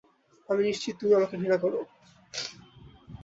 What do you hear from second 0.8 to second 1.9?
তুমি আমাকে ঘৃণা করো।